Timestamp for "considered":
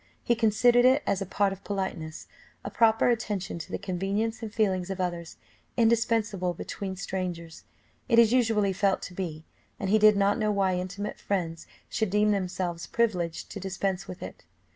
0.33-0.83